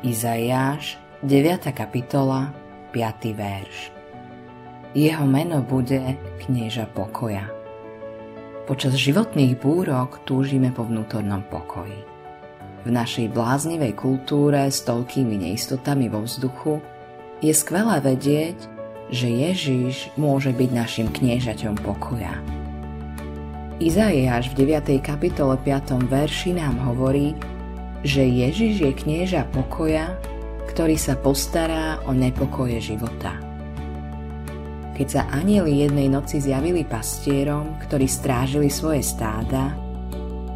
Izaiáš, 0.00 0.96
9. 1.20 1.76
kapitola, 1.76 2.56
5. 2.88 3.36
verš. 3.36 3.92
Jeho 4.96 5.28
meno 5.28 5.60
bude 5.60 6.16
knieža 6.40 6.88
pokoja. 6.88 7.44
Počas 8.64 8.96
životných 8.96 9.60
búrok 9.60 10.24
túžime 10.24 10.72
po 10.72 10.88
vnútornom 10.88 11.44
pokoji. 11.52 12.00
V 12.80 12.88
našej 12.88 13.28
bláznivej 13.28 13.92
kultúre 13.92 14.72
s 14.72 14.80
toľkými 14.88 15.36
neistotami 15.36 16.08
vo 16.08 16.24
vzduchu 16.24 16.80
je 17.44 17.52
skvelé 17.52 18.00
vedieť, 18.00 18.56
že 19.12 19.28
Ježiš 19.28 20.16
môže 20.16 20.56
byť 20.56 20.70
našim 20.72 21.12
kniežaťom 21.12 21.76
pokoja. 21.84 22.40
Izaiáš 23.84 24.48
v 24.56 24.64
9. 24.64 24.96
kapitole 25.04 25.60
5. 25.60 26.08
verši 26.08 26.56
nám 26.56 26.88
hovorí, 26.88 27.36
že 28.06 28.24
Ježiš 28.24 28.74
je 28.80 28.92
knieža 28.94 29.48
pokoja, 29.52 30.16
ktorý 30.72 30.96
sa 30.96 31.18
postará 31.18 32.00
o 32.08 32.16
nepokoje 32.16 32.80
života. 32.80 33.36
Keď 34.96 35.08
sa 35.08 35.22
anieli 35.32 35.84
jednej 35.84 36.12
noci 36.12 36.40
zjavili 36.40 36.84
pastierom, 36.84 37.80
ktorí 37.88 38.04
strážili 38.04 38.68
svoje 38.68 39.00
stáda, 39.00 39.72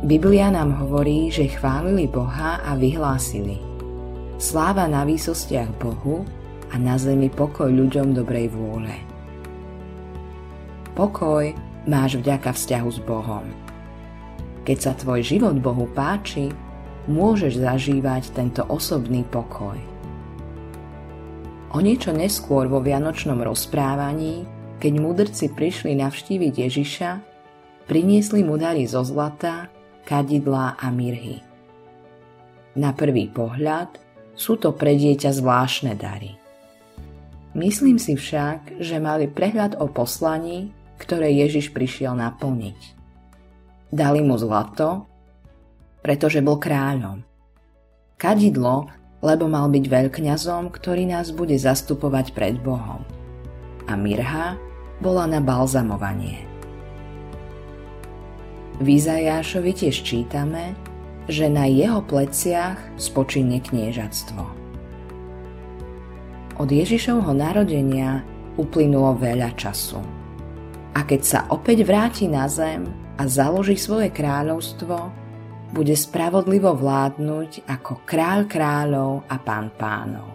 Biblia 0.05 0.53
nám 0.53 0.85
hovorí, 0.85 1.33
že 1.33 1.49
chválili 1.49 2.05
Boha 2.05 2.61
a 2.61 2.77
vyhlásili 2.77 3.75
Sláva 4.35 4.91
na 4.91 5.09
výsostiach 5.09 5.81
Bohu 5.81 6.27
a 6.69 6.77
na 6.77 6.99
zemi 6.99 7.31
pokoj 7.31 7.71
ľuďom 7.71 8.13
dobrej 8.13 8.53
vôle. 8.53 8.93
Pokoj 10.93 11.55
máš 11.87 12.19
vďaka 12.19 12.51
vzťahu 12.53 12.91
s 12.91 13.01
Bohom. 13.07 13.47
Keď 14.67 14.79
sa 14.79 14.93
tvoj 14.99 15.25
život 15.25 15.57
Bohu 15.63 15.87
páči, 15.97 16.51
môžeš 17.11 17.61
zažívať 17.61 18.33
tento 18.33 18.63
osobný 18.69 19.25
pokoj. 19.29 19.77
O 21.75 21.83
niečo 21.83 22.15
neskôr 22.15 22.71
vo 22.71 22.79
Vianočnom 22.79 23.43
rozprávaní, 23.43 24.47
keď 24.79 24.93
mudrci 25.01 25.51
prišli 25.51 25.99
navštíviť 25.99 26.55
Ježiša, 26.55 27.11
priniesli 27.91 28.47
mu 28.47 28.55
dary 28.55 28.87
zo 28.87 29.03
zlata, 29.03 29.69
kadidlá 30.07 30.79
a 30.79 30.87
mirhy. 30.95 31.43
Na 32.79 32.95
prvý 32.95 33.27
pohľad 33.31 33.91
sú 34.35 34.59
to 34.59 34.75
pre 34.75 34.95
dieťa 34.99 35.31
zvláštne 35.31 35.95
dary. 35.95 36.39
Myslím 37.55 38.03
si 38.03 38.19
však, 38.19 38.83
že 38.83 38.99
mali 38.99 39.31
prehľad 39.31 39.79
o 39.79 39.87
poslaní, 39.87 40.75
ktoré 40.99 41.31
Ježiš 41.31 41.71
prišiel 41.71 42.19
naplniť. 42.19 42.81
Dali 43.95 44.27
mu 44.27 44.35
zlato, 44.35 45.07
pretože 46.05 46.45
bol 46.45 46.61
kráľom. 46.61 47.25
Kadidlo, 48.21 48.93
lebo 49.25 49.49
mal 49.49 49.73
byť 49.73 49.85
veľkňazom, 49.89 50.69
ktorý 50.69 51.09
nás 51.09 51.33
bude 51.33 51.57
zastupovať 51.57 52.37
pred 52.37 52.61
Bohom. 52.61 53.01
A 53.89 53.97
mirha 53.97 54.61
bola 55.01 55.25
na 55.25 55.41
balzamovanie. 55.41 56.45
V 58.85 59.01
Izajášovi 59.01 59.73
tiež 59.73 60.05
čítame, 60.05 60.77
že 61.25 61.49
na 61.49 61.65
jeho 61.65 62.05
pleciach 62.05 62.77
spočinie 63.01 63.65
kniežatstvo. 63.65 64.45
Od 66.61 66.69
Ježišovho 66.69 67.33
narodenia 67.33 68.21
uplynulo 68.61 69.17
veľa 69.17 69.57
času. 69.57 70.05
A 70.95 71.01
keď 71.03 71.21
sa 71.25 71.41
opäť 71.49 71.83
vráti 71.89 72.29
na 72.29 72.45
zem 72.47 72.87
a 73.17 73.25
založí 73.27 73.75
svoje 73.75 74.13
kráľovstvo, 74.13 75.24
bude 75.75 75.99
spravodlivo 75.99 76.71
vládnuť 76.79 77.67
ako 77.67 78.07
kráľ 78.07 78.47
kráľov 78.47 79.27
a 79.27 79.37
pán 79.43 79.75
pánov. 79.75 80.31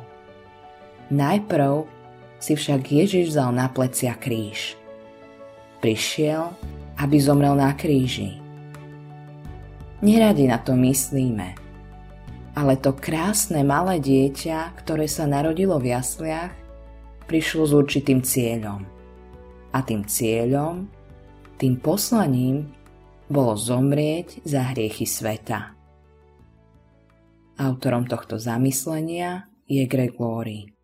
Najprv 1.16 1.88
si 2.44 2.60
však 2.60 2.84
Ježiš 2.84 3.32
vzal 3.32 3.56
na 3.56 3.72
plecia 3.72 4.20
kríž. 4.20 4.76
Prišiel, 5.80 6.52
aby 7.00 7.16
zomrel 7.24 7.56
na 7.56 7.72
kríži. 7.72 8.36
Neradi 10.04 10.44
na 10.48 10.60
to 10.60 10.76
myslíme, 10.76 11.56
ale 12.56 12.74
to 12.76 12.92
krásne 12.92 13.64
malé 13.64 14.04
dieťa, 14.04 14.76
ktoré 14.84 15.08
sa 15.08 15.24
narodilo 15.24 15.80
v 15.80 15.96
jasliach, 15.96 16.52
prišlo 17.28 17.64
s 17.64 17.72
určitým 17.72 18.20
cieľom. 18.20 18.84
A 19.72 19.80
tým 19.84 20.04
cieľom, 20.04 20.88
tým 21.56 21.80
poslaním 21.80 22.79
bolo 23.30 23.54
zomrieť 23.54 24.42
za 24.44 24.74
hriechy 24.74 25.06
sveta. 25.06 25.78
Autorom 27.62 28.10
tohto 28.10 28.42
zamyslenia 28.42 29.46
je 29.70 29.86
Greg 29.86 30.18
Laurie. 30.18 30.79